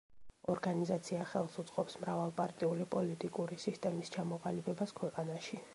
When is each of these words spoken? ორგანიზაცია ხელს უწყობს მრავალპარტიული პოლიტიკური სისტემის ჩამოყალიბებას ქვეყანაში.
ორგანიზაცია 0.53 1.25
ხელს 1.33 1.59
უწყობს 1.63 1.97
მრავალპარტიული 2.05 2.89
პოლიტიკური 2.97 3.61
სისტემის 3.67 4.13
ჩამოყალიბებას 4.19 5.01
ქვეყანაში. 5.03 5.67